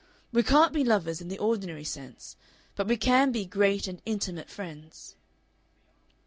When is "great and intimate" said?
3.45-4.49